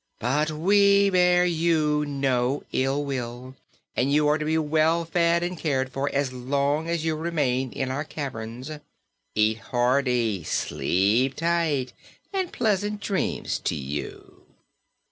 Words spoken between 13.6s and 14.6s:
you."